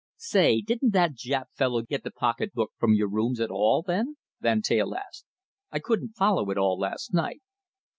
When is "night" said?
7.13-7.43